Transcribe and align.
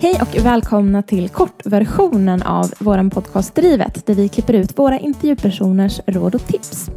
Hej 0.00 0.20
och 0.22 0.46
välkomna 0.46 1.02
till 1.02 1.28
kortversionen 1.28 2.42
av 2.42 2.72
vår 2.78 3.10
podcast 3.10 3.54
Drivet 3.54 4.06
där 4.06 4.14
vi 4.14 4.28
klipper 4.28 4.54
ut 4.54 4.78
våra 4.78 4.98
intervjupersoners 4.98 6.00
råd 6.06 6.34
och 6.34 6.46
tips. 6.46 6.90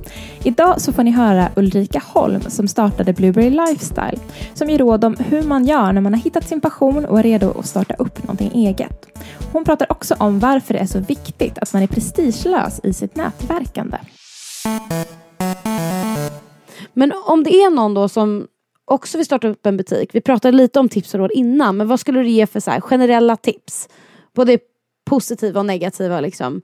Idag 0.43 0.81
så 0.81 0.93
får 0.93 1.03
ni 1.03 1.11
höra 1.11 1.49
Ulrika 1.55 2.01
Holm 2.05 2.41
som 2.41 2.67
startade 2.67 3.13
Blueberry 3.13 3.49
Lifestyle 3.49 4.19
som 4.53 4.69
ger 4.69 4.77
råd 4.77 5.03
om 5.05 5.15
hur 5.19 5.43
man 5.43 5.65
gör 5.65 5.93
när 5.93 6.01
man 6.01 6.13
har 6.13 6.21
hittat 6.21 6.47
sin 6.47 6.61
passion 6.61 7.05
och 7.05 7.19
är 7.19 7.23
redo 7.23 7.59
att 7.59 7.65
starta 7.65 7.93
upp 7.93 8.23
någonting 8.23 8.51
eget. 8.53 9.05
Hon 9.51 9.65
pratar 9.65 9.91
också 9.91 10.15
om 10.19 10.39
varför 10.39 10.73
det 10.73 10.79
är 10.79 10.85
så 10.85 10.99
viktigt 10.99 11.57
att 11.57 11.73
man 11.73 11.83
är 11.83 11.87
prestigelös 11.87 12.79
i 12.83 12.93
sitt 12.93 13.15
nätverkande. 13.15 13.97
Men 16.93 17.13
om 17.25 17.43
det 17.43 17.55
är 17.55 17.69
någon 17.69 17.93
då 17.93 18.09
som 18.09 18.47
också 18.91 19.17
vill 19.17 19.25
starta 19.25 19.47
upp 19.47 19.65
en 19.65 19.77
butik. 19.77 20.09
Vi 20.13 20.21
pratade 20.21 20.57
lite 20.57 20.79
om 20.79 20.89
tips 20.89 21.13
och 21.13 21.19
råd 21.19 21.31
innan, 21.31 21.77
men 21.77 21.87
vad 21.87 21.99
skulle 21.99 22.19
du 22.19 22.29
ge 22.29 22.47
för 22.47 22.59
så 22.59 22.71
här, 22.71 22.81
generella 22.81 23.35
tips? 23.35 23.89
Både 24.35 24.59
positiva 25.05 25.59
och 25.59 25.65
negativa 25.65 26.19
liksom. 26.19 26.61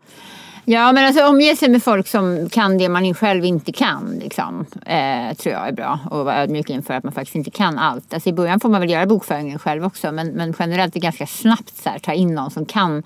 Ja, 0.69 0.91
men 0.91 1.05
alltså 1.05 1.27
omge 1.27 1.55
sig 1.55 1.69
med 1.69 1.83
folk 1.83 2.07
som 2.07 2.49
kan 2.49 2.77
det 2.77 2.89
man 2.89 3.13
själv 3.13 3.45
inte 3.45 3.71
kan. 3.71 4.19
Liksom, 4.23 4.65
eh, 4.85 5.33
tror 5.37 5.53
jag 5.53 5.67
är 5.67 5.71
bra. 5.71 5.99
Och 6.11 6.25
vara 6.25 6.41
ödmjuk 6.41 6.69
inför 6.69 6.93
att 6.93 7.03
man 7.03 7.13
faktiskt 7.13 7.35
inte 7.35 7.51
kan 7.51 7.77
allt. 7.77 8.13
Alltså, 8.13 8.29
I 8.29 8.33
början 8.33 8.59
får 8.59 8.69
man 8.69 8.81
väl 8.81 8.89
göra 8.89 9.05
bokföringen 9.05 9.59
själv 9.59 9.85
också. 9.85 10.11
Men, 10.11 10.27
men 10.27 10.53
generellt 10.59 10.95
är 10.95 10.99
det 10.99 11.03
ganska 11.03 11.27
snabbt 11.27 11.77
så 11.77 11.89
här, 11.89 11.99
ta 11.99 12.13
in 12.13 12.35
någon 12.35 12.51
som 12.51 12.65
kan 12.65 13.03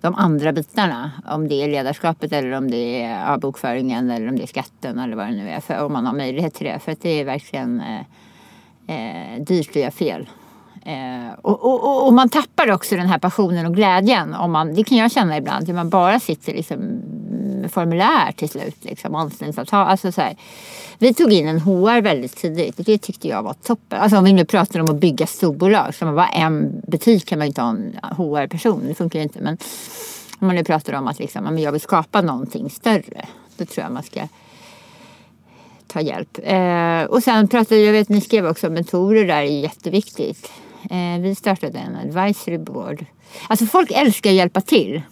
de 0.00 0.14
andra 0.14 0.52
bitarna. 0.52 1.10
Om 1.26 1.48
det 1.48 1.54
är 1.54 1.68
ledarskapet 1.68 2.32
eller 2.32 2.52
om 2.52 2.70
det 2.70 3.02
är 3.02 3.20
ja, 3.20 3.38
bokföringen 3.38 4.10
eller 4.10 4.28
om 4.28 4.36
det 4.36 4.42
är 4.42 4.46
skatten 4.46 4.98
eller 4.98 5.16
vad 5.16 5.26
det 5.26 5.32
nu 5.32 5.50
är. 5.50 5.60
För, 5.60 5.84
om 5.84 5.92
man 5.92 6.06
har 6.06 6.14
möjlighet 6.14 6.54
till 6.54 6.66
det. 6.66 6.78
För 6.78 6.92
att 6.92 7.00
det 7.00 7.20
är 7.20 7.24
verkligen 7.24 7.80
eh, 7.80 8.00
eh, 8.86 9.42
dyrt 9.42 9.68
att 9.68 9.76
göra 9.76 9.90
fel. 9.90 10.28
Eh, 10.84 11.34
och, 11.42 11.64
och, 11.64 12.06
och, 12.06 12.12
man 12.12 12.28
tappar 12.28 12.70
också 12.70 12.96
den 12.96 13.06
här 13.06 13.18
passionen 13.18 13.66
och 13.66 13.74
glädjen. 13.74 14.34
Om 14.34 14.52
man, 14.52 14.74
det 14.74 14.84
kan 14.84 14.98
jag 14.98 15.12
känna 15.12 15.36
ibland. 15.36 15.68
Om 15.70 15.76
man 15.76 15.88
bara 15.88 16.20
sitter 16.20 16.54
liksom 16.54 16.78
med 17.60 17.72
formulär 17.72 18.32
till 18.32 18.48
slut. 18.48 18.76
Liksom, 18.84 19.14
anställningsavtal. 19.14 19.86
Alltså, 19.86 20.12
så 20.12 20.20
här. 20.20 20.36
Vi 20.98 21.14
tog 21.14 21.32
in 21.32 21.48
en 21.48 21.60
HR 21.60 22.00
väldigt 22.00 22.36
tidigt 22.36 22.78
och 22.78 22.84
det 22.84 22.98
tyckte 22.98 23.28
jag 23.28 23.42
var 23.42 23.52
toppen. 23.52 24.00
Alltså, 24.00 24.18
om 24.18 24.24
vi 24.24 24.32
nu 24.32 24.44
pratar 24.44 24.80
om 24.80 24.90
att 24.90 25.00
bygga 25.00 25.26
storbolag. 25.26 25.94
Så 25.94 26.04
man 26.04 26.14
bara 26.14 26.28
en 26.28 26.82
butik 26.86 27.26
kan 27.26 27.38
man 27.38 27.46
inte 27.46 27.62
ha 27.62 27.70
en 27.70 27.98
HR-person. 28.02 28.82
Det 28.86 28.94
funkar 28.94 29.18
ju 29.18 29.22
inte. 29.22 29.40
Men 29.40 29.58
om 30.38 30.46
man 30.46 30.56
nu 30.56 30.64
pratar 30.64 30.92
om 30.92 31.08
att 31.08 31.18
liksom, 31.18 31.58
jag 31.58 31.72
vill 31.72 31.80
skapa 31.80 32.20
någonting 32.20 32.70
större. 32.70 33.26
Då 33.56 33.64
tror 33.64 33.84
jag 33.84 33.92
man 33.92 34.02
ska 34.02 34.20
ta 35.92 36.00
hjälp. 36.00 36.38
Eh, 36.42 37.02
och 37.02 37.22
sen 37.22 37.48
pratade 37.48 37.80
jag, 37.80 37.92
vet 37.92 38.08
ni 38.08 38.20
skrev 38.20 38.46
också 38.46 38.66
om 38.66 38.74
mentorer 38.74 39.24
där 39.24 39.42
är 39.42 39.60
jätteviktigt. 39.60 40.52
Eh, 40.90 41.20
vi 41.20 41.34
startade 41.34 41.78
en 41.78 41.96
advisory 41.96 42.58
board. 42.58 43.04
Alltså 43.48 43.66
folk 43.66 43.90
älskar 43.90 44.30
att 44.30 44.36
hjälpa 44.36 44.60
till. 44.60 45.02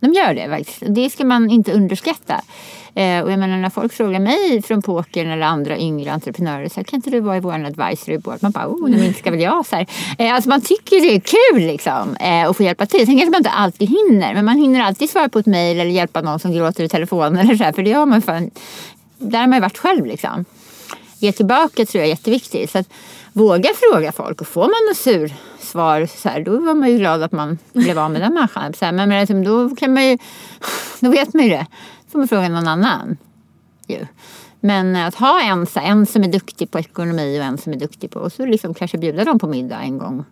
De 0.00 0.12
gör 0.12 0.34
det 0.34 0.48
faktiskt. 0.48 0.82
Det 0.86 1.10
ska 1.10 1.24
man 1.24 1.50
inte 1.50 1.72
underskatta. 1.72 2.40
Eh, 2.94 3.20
och 3.20 3.32
jag 3.32 3.38
menar 3.38 3.58
när 3.58 3.70
folk 3.70 3.92
frågar 3.92 4.20
mig 4.20 4.62
från 4.62 4.82
pokern 4.82 5.30
eller 5.30 5.46
andra 5.46 5.78
yngre 5.78 6.12
entreprenörer 6.12 6.68
så 6.68 6.74
här, 6.76 6.84
kan 6.84 6.96
inte 6.96 7.10
du 7.10 7.20
vara 7.20 7.36
i 7.36 7.40
vår 7.40 7.52
advisory 7.52 8.18
board? 8.18 8.38
Man 8.42 8.50
bara, 8.52 8.68
oh, 8.68 9.06
inte 9.06 9.18
ska 9.18 9.30
väl 9.30 9.40
jag. 9.40 9.66
Så 9.66 9.76
här. 9.76 9.86
Eh, 10.18 10.34
alltså 10.34 10.48
man 10.50 10.60
tycker 10.60 11.00
det 11.00 11.14
är 11.14 11.20
kul 11.20 11.66
liksom 11.66 12.16
eh, 12.20 12.48
att 12.50 12.56
få 12.56 12.62
hjälpa 12.62 12.86
till. 12.86 13.06
Sen 13.06 13.18
kanske 13.18 13.30
man 13.30 13.38
inte 13.38 13.50
alltid 13.50 13.88
hinner. 13.88 14.34
Men 14.34 14.44
man 14.44 14.56
hinner 14.56 14.80
alltid 14.80 15.10
svara 15.10 15.28
på 15.28 15.38
ett 15.38 15.46
mejl 15.46 15.80
eller 15.80 15.90
hjälpa 15.90 16.20
någon 16.20 16.38
som 16.38 16.52
gråter 16.52 16.84
i 16.84 16.88
telefon 16.88 17.36
eller 17.36 17.56
så 17.56 17.64
här, 17.64 17.72
För 17.72 17.82
det 17.82 17.92
har 17.92 18.06
man 18.06 18.22
fan 18.22 18.50
där 19.18 19.38
har 19.38 19.46
man 19.46 19.56
ju 19.56 19.60
varit 19.60 19.78
själv 19.78 20.06
liksom. 20.06 20.44
Ge 21.18 21.32
tillbaka 21.32 21.86
tror 21.86 22.00
jag 22.00 22.04
är 22.04 22.10
jätteviktigt. 22.10 22.70
Så 22.70 22.78
att 22.78 22.88
våga 23.32 23.70
fråga 23.74 24.12
folk 24.12 24.40
och 24.40 24.46
får 24.46 24.62
man 24.62 24.88
något 24.88 24.96
sur 24.96 25.34
svar 25.60 26.06
så 26.06 26.28
här, 26.28 26.40
då 26.40 26.58
var 26.58 26.74
man 26.74 26.90
ju 26.90 26.98
glad 26.98 27.22
att 27.22 27.32
man 27.32 27.58
blev 27.72 27.98
av 27.98 28.10
med 28.10 28.20
den 28.20 28.34
människan. 28.34 28.74
Så 28.74 28.84
här, 28.84 28.92
men 28.92 29.08
liksom, 29.08 29.44
då 29.44 29.76
kan 29.76 29.94
man 29.94 30.08
ju, 30.08 30.18
då 31.00 31.10
vet 31.10 31.34
man 31.34 31.44
ju 31.44 31.50
det. 31.50 31.66
Då 32.06 32.10
får 32.10 32.18
man 32.18 32.28
fråga 32.28 32.48
någon 32.48 32.68
annan. 32.68 33.16
Ju. 33.86 34.06
Men 34.60 34.96
att 34.96 35.14
ha 35.14 35.42
en, 35.42 35.66
så 35.66 35.80
här, 35.80 35.90
en 35.90 36.06
som 36.06 36.24
är 36.24 36.28
duktig 36.28 36.70
på 36.70 36.78
ekonomi 36.78 37.40
och 37.40 37.44
en 37.44 37.58
som 37.58 37.72
är 37.72 37.76
duktig 37.76 38.10
på 38.10 38.20
och 38.20 38.32
så 38.32 38.46
liksom 38.46 38.74
kanske 38.74 38.98
bjuda 38.98 39.24
dem 39.24 39.38
på 39.38 39.46
middag 39.46 39.80
en 39.80 39.98
gång 39.98 40.24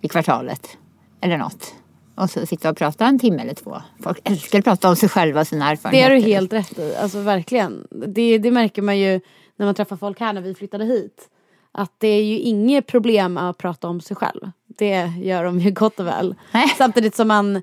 i 0.00 0.08
kvartalet. 0.08 0.76
Eller 1.20 1.38
något. 1.38 1.74
Och 2.14 2.30
så 2.30 2.46
sitta 2.46 2.70
och 2.70 2.76
prata 2.76 3.06
en 3.06 3.18
timme 3.18 3.42
eller 3.42 3.54
två. 3.54 3.82
Folk 4.02 4.20
älskar 4.24 4.58
att 4.58 4.64
prata 4.64 4.88
om 4.88 4.96
sig 4.96 5.08
själva 5.08 5.40
och 5.40 5.46
sina 5.46 5.70
erfarenheter. 5.70 6.08
Det 6.08 6.14
har 6.14 6.20
du 6.20 6.26
helt 6.32 6.52
rätt 6.52 6.78
i. 6.78 6.96
Alltså 6.96 7.20
verkligen. 7.20 7.86
Det, 7.90 8.38
det 8.38 8.50
märker 8.50 8.82
man 8.82 8.98
ju 8.98 9.20
när 9.56 9.66
man 9.66 9.74
träffar 9.74 9.96
folk 9.96 10.20
här 10.20 10.32
när 10.32 10.40
vi 10.40 10.54
flyttade 10.54 10.84
hit. 10.84 11.28
Att 11.72 11.92
det 11.98 12.08
är 12.08 12.24
ju 12.24 12.38
inget 12.38 12.86
problem 12.86 13.36
att 13.38 13.58
prata 13.58 13.88
om 13.88 14.00
sig 14.00 14.16
själv. 14.16 14.50
Det 14.66 15.12
gör 15.22 15.44
de 15.44 15.58
ju 15.58 15.70
gott 15.70 16.00
och 16.00 16.06
väl. 16.06 16.34
Nej. 16.52 16.68
Samtidigt 16.78 17.14
som 17.14 17.28
man 17.28 17.62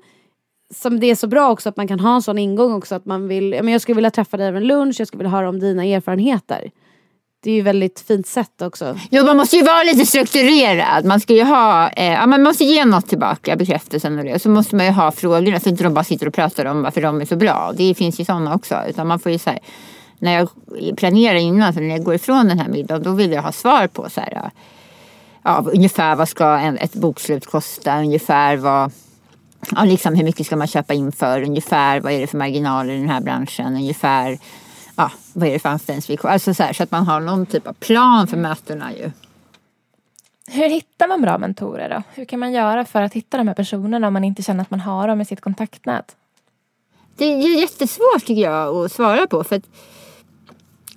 som 0.74 1.00
det 1.00 1.06
är 1.06 1.14
så 1.14 1.26
bra 1.26 1.50
också 1.50 1.68
att 1.68 1.76
man 1.76 1.88
kan 1.88 2.00
ha 2.00 2.14
en 2.14 2.22
sån 2.22 2.38
ingång 2.38 2.72
också 2.72 2.94
att 2.94 3.04
man 3.04 3.28
vill, 3.28 3.50
men 3.50 3.68
jag 3.68 3.80
skulle 3.80 3.96
vilja 3.96 4.10
träffa 4.10 4.36
dig 4.36 4.46
över 4.46 4.60
en 4.60 4.66
lunch, 4.66 4.96
jag 4.98 5.08
skulle 5.08 5.18
vilja 5.18 5.30
höra 5.30 5.48
om 5.48 5.60
dina 5.60 5.84
erfarenheter 5.84 6.70
det 7.42 7.50
är 7.50 7.54
ju 7.54 7.62
väldigt 7.62 8.00
fint 8.00 8.26
sätt 8.26 8.62
också. 8.62 8.98
Jo, 9.10 9.26
man 9.26 9.36
måste 9.36 9.56
ju 9.56 9.62
vara 9.62 9.82
lite 9.82 10.06
strukturerad. 10.06 11.04
Man 11.04 11.20
ska 11.20 11.34
ju 11.34 11.44
ha, 11.44 11.88
eh, 11.88 12.12
ja, 12.12 12.26
man 12.26 12.42
måste 12.42 12.64
ge 12.64 12.84
något 12.84 13.08
tillbaka, 13.08 13.56
bekräftelsen 13.56 14.18
och 14.18 14.24
det. 14.24 14.42
Så 14.42 14.48
måste 14.48 14.76
man 14.76 14.86
ju 14.86 14.92
ha 14.92 15.12
frågorna 15.12 15.60
så 15.60 15.68
inte 15.68 15.84
de 15.84 15.94
bara 15.94 16.04
sitter 16.04 16.28
och 16.28 16.34
pratar 16.34 16.64
om 16.64 16.82
varför 16.82 17.02
de 17.02 17.20
är 17.20 17.24
så 17.24 17.36
bra. 17.36 17.72
Det 17.76 17.94
finns 17.94 18.20
ju 18.20 18.24
sådana 18.24 18.54
också. 18.54 18.82
Utan 18.88 19.06
man 19.06 19.18
får 19.18 19.32
ju 19.32 19.38
så 19.38 19.50
här, 19.50 19.58
när 20.18 20.32
jag 20.32 20.48
planerar 20.96 21.38
innan, 21.38 21.74
så 21.74 21.80
när 21.80 21.88
jag 21.88 22.04
går 22.04 22.14
ifrån 22.14 22.48
den 22.48 22.58
här 22.58 22.68
middagen, 22.68 23.02
då 23.02 23.12
vill 23.12 23.32
jag 23.32 23.42
ha 23.42 23.52
svar 23.52 23.86
på 23.86 24.10
så 24.10 24.20
här, 24.20 24.50
ja, 25.42 25.64
ungefär 25.72 26.16
vad 26.16 26.28
ska 26.28 26.58
en, 26.58 26.78
ett 26.78 26.94
bokslut 26.94 27.46
kosta, 27.46 27.98
ungefär 27.98 28.56
vad 28.56 28.92
Ja, 29.76 29.84
liksom 29.84 30.14
hur 30.14 30.24
mycket 30.24 30.46
ska 30.46 30.56
man 30.56 30.66
köpa 30.66 30.94
in 30.94 31.12
för? 31.12 31.42
Ungefär 31.42 32.00
vad 32.00 32.12
är 32.12 32.20
det 32.20 32.26
för 32.26 32.38
marginaler 32.38 32.94
i 32.94 32.98
den 32.98 33.08
här 33.08 33.20
branschen? 33.20 33.74
Ungefär 33.74 34.38
ja, 35.00 35.10
vad 35.32 35.48
är 35.48 35.52
det 35.52 35.58
för 35.58 35.68
anställningsvillkor? 35.68 36.30
Alltså 36.30 36.54
så, 36.54 36.62
här, 36.62 36.72
så 36.72 36.82
att 36.82 36.90
man 36.90 37.06
har 37.06 37.20
någon 37.20 37.46
typ 37.46 37.66
av 37.66 37.72
plan 37.72 38.26
för 38.26 38.36
mötena 38.36 38.92
ju. 38.92 39.10
Hur 40.46 40.68
hittar 40.68 41.08
man 41.08 41.22
bra 41.22 41.38
mentorer 41.38 41.88
då? 41.88 42.02
Hur 42.14 42.24
kan 42.24 42.40
man 42.40 42.52
göra 42.52 42.84
för 42.84 43.02
att 43.02 43.12
hitta 43.12 43.36
de 43.36 43.48
här 43.48 43.54
personerna 43.54 44.06
om 44.06 44.12
man 44.12 44.24
inte 44.24 44.42
känner 44.42 44.62
att 44.62 44.70
man 44.70 44.80
har 44.80 45.08
dem 45.08 45.20
i 45.20 45.24
sitt 45.24 45.40
kontaktnät? 45.40 46.16
Det 47.16 47.24
är 47.24 47.60
jättesvårt 47.60 48.26
tycker 48.26 48.42
jag 48.42 48.76
att 48.76 48.92
svara 48.92 49.26
på. 49.26 49.44
För 49.44 49.56
att 49.56 49.68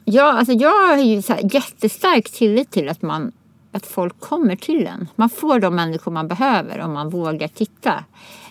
jag, 0.06 0.35
alltså 0.35 0.53
jag 0.53 0.88
har 0.88 0.97
ju 0.97 1.21
så 1.21 1.33
här 1.33 1.56
jättestark 1.56 2.29
tillit 2.31 2.71
till 2.71 2.89
att, 2.89 3.01
man, 3.01 3.31
att 3.71 3.85
folk 3.85 4.19
kommer 4.19 4.56
till 4.56 4.88
en. 4.88 5.07
Man 5.15 5.29
får 5.29 5.59
de 5.59 5.75
människor 5.75 6.11
man 6.11 6.27
behöver 6.27 6.79
om 6.79 6.94
man 6.94 7.09
vågar 7.09 7.47
titta. 7.47 8.03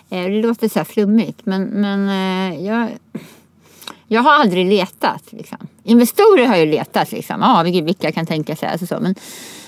Eh, 0.09 0.23
det 0.23 0.41
låter 0.41 0.69
så 0.69 0.79
här 0.79 0.85
flummigt 0.85 1.45
men, 1.45 1.63
men 1.63 2.09
eh, 2.09 2.65
jag 2.65 2.89
jag 4.07 4.21
har 4.21 4.33
aldrig 4.33 4.65
letat. 4.65 5.23
Liksom. 5.29 5.57
Investorer 5.83 6.47
har 6.47 6.57
ju 6.57 6.65
letat. 6.65 7.11
Liksom. 7.11 7.43
Ah, 7.43 7.63
vilka 7.63 8.11
kan 8.11 8.25
tänka 8.25 8.55
sig. 8.55 8.69
Alltså 8.69 8.85
så. 8.87 8.99
Men 8.99 9.15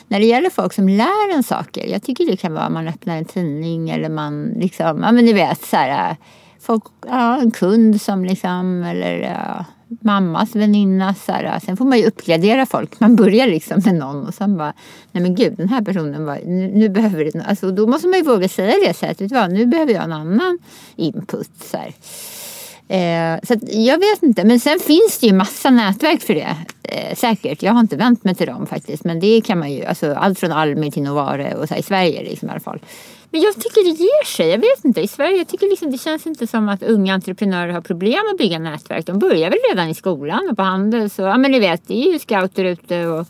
när 0.07 0.19
det 0.19 0.25
gäller 0.25 0.49
folk 0.49 0.73
som 0.73 0.89
lär 0.89 1.33
en 1.33 1.43
saker. 1.43 1.87
Jag 1.87 2.03
tycker 2.03 2.25
det 2.25 2.37
kan 2.37 2.53
vara 2.53 2.69
man 2.69 2.87
öppnar 2.87 3.17
en 3.17 3.25
tidning 3.25 3.89
eller 3.89 4.09
man 4.09 4.43
liksom, 4.43 5.01
ja 5.03 5.11
men 5.11 5.25
ni 5.25 5.33
vet 5.33 5.65
så 5.65 5.75
här, 5.75 6.15
folk, 6.59 6.83
ja, 7.07 7.37
en 7.37 7.51
kund 7.51 8.01
som 8.01 8.25
liksom, 8.25 8.83
eller 8.83 9.19
ja, 9.19 9.65
mammas 10.01 10.55
väninna. 10.55 11.13
Så 11.13 11.31
här, 11.31 11.59
sen 11.59 11.77
får 11.77 11.85
man 11.85 11.97
ju 11.97 12.05
uppgradera 12.05 12.65
folk. 12.65 12.99
Man 12.99 13.15
börjar 13.15 13.47
liksom 13.47 13.81
med 13.85 13.95
någon 13.95 14.27
och 14.27 14.33
sen 14.33 14.57
bara, 14.57 14.73
nej 15.11 15.23
men 15.23 15.35
gud 15.35 15.53
den 15.57 15.69
här 15.69 15.81
personen 15.81 16.25
var, 16.25 16.39
nu, 16.45 16.71
nu 16.73 16.89
behöver 16.89 17.25
det, 17.25 17.45
alltså 17.47 17.71
då 17.71 17.88
måste 17.88 18.07
man 18.07 18.19
ju 18.19 18.25
våga 18.25 18.49
säga 18.49 18.75
det 18.88 18.93
så 18.93 19.05
här, 19.05 19.13
vet 19.13 19.29
du 19.29 19.35
vad, 19.35 19.51
nu 19.51 19.65
behöver 19.65 19.93
jag 19.93 20.03
en 20.03 20.13
annan 20.13 20.59
input. 20.95 21.49
Så 21.71 21.77
här. 21.77 21.93
Eh, 22.87 23.39
så 23.43 23.55
jag 23.61 23.99
vet 23.99 24.23
inte, 24.23 24.43
men 24.43 24.59
sen 24.59 24.79
finns 24.79 25.17
det 25.19 25.27
ju 25.27 25.33
massa 25.33 25.69
nätverk 25.69 26.21
för 26.21 26.33
det. 26.33 26.55
Eh, 26.83 27.15
säkert, 27.15 27.63
jag 27.63 27.73
har 27.73 27.79
inte 27.79 27.95
vänt 27.95 28.23
mig 28.23 28.35
till 28.35 28.47
dem 28.47 28.67
faktiskt. 28.67 29.03
Men 29.03 29.19
det 29.19 29.41
kan 29.41 29.59
man 29.59 29.71
ju, 29.71 29.85
alltså 29.85 30.13
allt 30.13 30.39
från 30.39 30.51
Almi 30.51 30.91
till 30.91 31.03
Novare 31.03 31.55
och 31.55 31.67
så 31.67 31.73
här, 31.73 31.81
i 31.81 31.83
Sverige 31.83 32.23
liksom, 32.23 32.49
i 32.49 32.51
alla 32.51 32.59
fall. 32.59 32.79
Men 33.29 33.41
jag 33.41 33.55
tycker 33.55 33.83
det 33.83 34.03
ger 34.03 34.25
sig. 34.25 34.49
Jag 34.49 34.57
vet 34.57 34.85
inte. 34.85 35.01
I 35.01 35.07
Sverige 35.07 35.37
jag 35.37 35.47
tycker 35.47 35.69
liksom, 35.69 35.91
det 35.91 35.97
känns 35.97 36.27
inte 36.27 36.47
som 36.47 36.69
att 36.69 36.83
unga 36.83 37.13
entreprenörer 37.13 37.73
har 37.73 37.81
problem 37.81 38.19
att 38.31 38.37
bygga 38.37 38.59
nätverk. 38.59 39.05
De 39.05 39.19
börjar 39.19 39.49
väl 39.49 39.59
redan 39.69 39.89
i 39.89 39.93
skolan 39.93 40.47
och 40.51 40.57
på 40.57 40.63
Handels. 40.63 41.19
Och, 41.19 41.25
ja 41.25 41.38
men 41.38 41.51
ni 41.51 41.59
vet, 41.59 41.88
det 41.88 42.07
är 42.07 42.13
ju 42.13 42.19
scouter 42.19 42.63
ute 42.63 43.07
och 43.07 43.27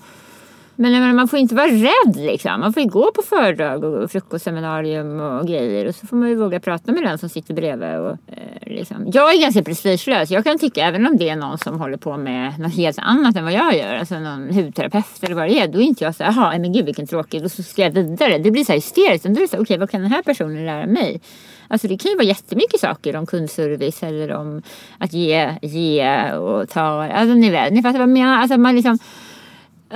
men 0.75 0.91
menar, 0.91 1.13
man 1.13 1.27
får 1.27 1.39
inte 1.39 1.55
vara 1.55 1.67
rädd 1.67 2.15
liksom. 2.15 2.59
Man 2.59 2.73
får 2.73 2.83
ju 2.83 2.89
gå 2.89 3.11
på 3.11 3.21
föredrag 3.21 3.83
och 3.83 4.11
frukostseminarium 4.11 5.19
och 5.19 5.47
grejer. 5.47 5.85
Och 5.85 5.95
så 5.95 6.07
får 6.07 6.17
man 6.17 6.29
ju 6.29 6.35
våga 6.35 6.59
prata 6.59 6.91
med 6.91 7.03
den 7.03 7.17
som 7.17 7.29
sitter 7.29 7.53
bredvid. 7.53 7.97
Och, 7.99 8.11
eh, 8.11 8.73
liksom. 8.75 9.11
Jag 9.13 9.33
är 9.33 9.41
ganska 9.41 9.63
prestigelös. 9.63 10.31
Jag 10.31 10.43
kan 10.43 10.59
tycka, 10.59 10.85
även 10.85 11.07
om 11.07 11.17
det 11.17 11.29
är 11.29 11.35
någon 11.35 11.57
som 11.57 11.79
håller 11.79 11.97
på 11.97 12.17
med 12.17 12.59
något 12.59 12.75
helt 12.75 12.99
annat 12.99 13.35
än 13.35 13.43
vad 13.43 13.53
jag 13.53 13.77
gör. 13.77 13.95
Alltså 13.95 14.19
någon 14.19 14.53
hudterapeut 14.53 15.23
eller 15.23 15.35
vad 15.35 15.47
det 15.49 15.59
är. 15.59 15.67
Då 15.67 15.79
är 15.79 15.83
inte 15.83 16.03
jag 16.03 16.15
så 16.15 16.23
här, 16.23 16.33
jaha, 16.33 16.59
men 16.59 16.73
gud 16.73 16.85
vilken 16.85 17.07
tråkig. 17.07 17.41
Då 17.41 17.49
ska 17.49 17.81
jag 17.81 17.91
vidare. 17.91 18.37
Det 18.37 18.51
blir 18.51 18.63
så 18.63 18.71
här 18.71 18.77
hysteriskt. 18.77 19.25
Då 19.25 19.31
är 19.31 19.41
det 19.41 19.47
så 19.47 19.55
okej 19.55 19.61
okay, 19.61 19.77
vad 19.77 19.89
kan 19.89 20.01
den 20.01 20.11
här 20.11 20.23
personen 20.23 20.65
lära 20.65 20.87
mig? 20.87 21.21
Alltså 21.67 21.87
det 21.87 21.97
kan 21.97 22.11
ju 22.11 22.17
vara 22.17 22.27
jättemycket 22.27 22.79
saker 22.79 23.15
om 23.15 23.25
kundservice 23.25 24.03
eller 24.03 24.31
om 24.31 24.61
att 24.97 25.13
ge, 25.13 25.57
ge 25.61 26.31
och 26.33 26.69
ta. 26.69 27.07
Alltså 27.07 27.33
ni 27.33 27.49
vet, 27.49 27.73
ni 27.73 27.81
fattar 27.81 27.99
vad 27.99 28.01
jag 28.01 28.13
menar. 28.13 28.37
Alltså 28.37 28.57
man 28.57 28.75
liksom 28.75 28.99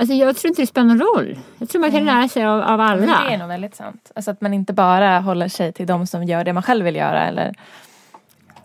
Alltså 0.00 0.14
jag 0.14 0.36
tror 0.36 0.48
inte 0.48 0.62
det 0.62 0.66
spelar 0.66 0.86
någon 0.86 1.00
roll. 1.00 1.38
Jag 1.58 1.68
tror 1.68 1.80
man 1.80 1.90
kan 1.90 2.00
mm. 2.00 2.14
lära 2.14 2.28
sig 2.28 2.44
av, 2.44 2.60
av 2.60 2.80
alla. 2.80 2.96
Men 2.96 3.08
det 3.08 3.34
är 3.34 3.38
nog 3.38 3.48
väldigt 3.48 3.74
sant. 3.74 4.12
Alltså 4.14 4.30
att 4.30 4.40
man 4.40 4.54
inte 4.54 4.72
bara 4.72 5.20
håller 5.20 5.48
sig 5.48 5.72
till 5.72 5.86
de 5.86 6.06
som 6.06 6.24
gör 6.24 6.44
det 6.44 6.52
man 6.52 6.62
själv 6.62 6.84
vill 6.84 6.96
göra 6.96 7.28
eller 7.28 7.54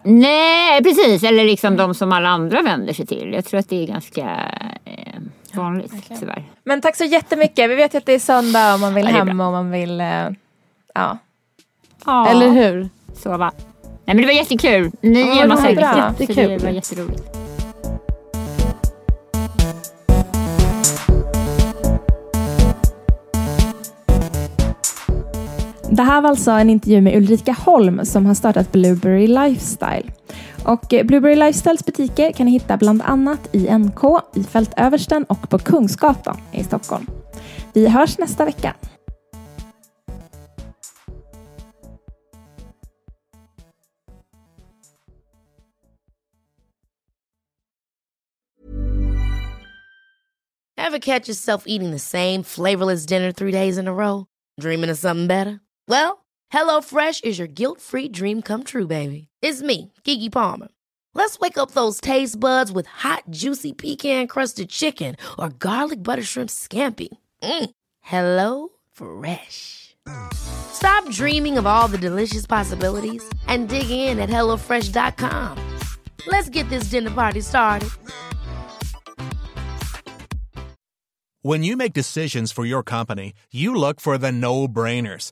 Nej 0.03 0.83
precis, 0.83 1.23
eller 1.23 1.45
liksom 1.45 1.77
de 1.77 1.95
som 1.95 2.11
alla 2.11 2.29
andra 2.29 2.61
vänder 2.61 2.93
sig 2.93 3.05
till. 3.05 3.33
Jag 3.33 3.45
tror 3.45 3.59
att 3.59 3.69
det 3.69 3.83
är 3.83 3.87
ganska 3.87 4.21
eh, 4.85 5.21
vanligt 5.53 5.93
ja, 6.09 6.15
tyvärr. 6.19 6.43
Men 6.63 6.81
tack 6.81 6.95
så 6.95 7.03
jättemycket. 7.03 7.69
Vi 7.69 7.75
vet 7.75 7.93
ju 7.93 7.97
att 7.97 8.05
det 8.05 8.13
är 8.13 8.19
söndag 8.19 8.73
och 8.73 8.79
man 8.79 8.93
vill 8.93 9.05
ja, 9.05 9.11
hem 9.11 9.41
och 9.41 9.51
man 9.51 9.71
vill 9.71 10.01
eh, 10.01 10.07
ja. 10.93 11.17
ja. 12.05 12.27
Eller 12.29 12.49
hur? 12.49 12.89
Sova. 13.15 13.51
Nej 13.81 14.15
men 14.15 14.17
det 14.17 14.25
var 14.25 14.33
jättekul. 14.33 14.91
Ni 15.01 15.19
ja, 15.19 15.43
är 15.43 15.47
massa 15.47 15.69
jättekul. 15.69 16.49
Det 16.49 16.63
var 16.63 16.71
jätteroligt. 16.71 17.44
Det 25.95 26.03
här 26.03 26.21
var 26.21 26.29
alltså 26.29 26.51
en 26.51 26.69
intervju 26.69 27.01
med 27.01 27.15
Ulrika 27.15 27.53
Holm 27.53 28.05
som 28.05 28.25
har 28.25 28.33
startat 28.33 28.71
Blueberry 28.71 29.27
Lifestyle. 29.27 30.11
Och 30.65 30.93
eh, 30.93 31.05
Blueberry 31.05 31.35
Lifestyles 31.35 31.85
butiker 31.85 32.31
kan 32.31 32.45
ni 32.45 32.51
hitta 32.51 32.77
bland 32.77 33.01
annat 33.01 33.55
i 33.55 33.77
NK, 33.77 34.03
i 34.35 34.43
Fältöversten 34.43 35.23
och 35.23 35.49
på 35.49 35.57
Kungsgatan 35.57 36.37
i 36.51 36.63
Stockholm. 36.63 37.05
Vi 37.73 37.87
hörs 37.87 38.17
nästa 38.17 38.45
vecka. 38.45 38.75
Have 50.77 50.99
catch 50.99 51.29
yourself 51.29 51.63
eating 51.65 51.91
the 51.91 51.99
same 51.99 52.43
flavorless 52.43 53.05
dinner 53.05 53.31
three 53.31 53.51
days 53.51 53.77
in 53.77 53.87
a 53.87 53.93
row? 53.93 54.25
Dreaming 54.61 54.91
of 54.91 54.97
something 54.97 55.27
better? 55.27 55.64
Well, 55.87 56.25
HelloFresh 56.51 57.23
is 57.23 57.39
your 57.39 57.47
guilt-free 57.47 58.09
dream 58.09 58.41
come 58.41 58.63
true, 58.63 58.87
baby. 58.87 59.27
It's 59.41 59.61
me, 59.61 59.91
Gigi 60.03 60.29
Palmer. 60.29 60.67
Let's 61.13 61.39
wake 61.39 61.57
up 61.57 61.71
those 61.71 62.01
taste 62.01 62.39
buds 62.39 62.71
with 62.71 62.87
hot, 62.87 63.23
juicy 63.29 63.73
pecan-crusted 63.73 64.69
chicken 64.69 65.15
or 65.39 65.49
garlic 65.49 66.03
butter 66.03 66.23
shrimp 66.23 66.49
scampi. 66.49 67.09
Mm. 67.41 67.69
Hello 68.01 68.69
Fresh. 68.91 69.95
Stop 70.33 71.09
dreaming 71.09 71.57
of 71.57 71.65
all 71.65 71.87
the 71.87 71.97
delicious 71.97 72.45
possibilities 72.45 73.23
and 73.47 73.69
dig 73.69 73.89
in 73.89 74.19
at 74.19 74.29
HelloFresh.com. 74.29 75.57
Let's 76.27 76.49
get 76.49 76.69
this 76.69 76.89
dinner 76.89 77.11
party 77.11 77.41
started. 77.41 77.89
When 81.41 81.63
you 81.63 81.77
make 81.77 81.93
decisions 81.93 82.51
for 82.51 82.65
your 82.65 82.83
company, 82.83 83.33
you 83.51 83.75
look 83.75 84.01
for 84.01 84.17
the 84.17 84.31
no-brainers. 84.31 85.31